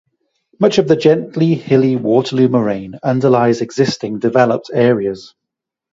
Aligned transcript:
Much 0.59 0.79
of 0.79 0.87
the 0.87 0.95
gently 0.95 1.53
hilly 1.53 1.95
Waterloo 1.95 2.47
Moraine 2.47 2.95
underlies 3.03 3.61
existing 3.61 4.17
developed 4.17 4.71
areas. 4.73 5.35